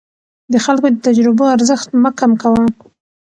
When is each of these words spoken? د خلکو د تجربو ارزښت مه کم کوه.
د 0.53 0.55
خلکو 0.65 0.87
د 0.91 0.97
تجربو 1.07 1.43
ارزښت 1.55 1.87
مه 2.01 2.11
کم 2.19 2.31
کوه. 2.41 2.63